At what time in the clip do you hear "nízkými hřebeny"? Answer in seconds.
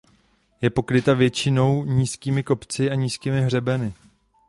2.95-3.93